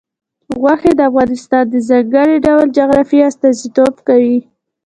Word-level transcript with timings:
غوښې 0.61 0.91
د 0.97 1.01
افغانستان 1.09 1.63
د 1.69 1.75
ځانګړي 1.89 2.35
ډول 2.45 2.67
جغرافیه 2.77 3.25
استازیتوب 3.31 3.93
کوي. 4.07 4.37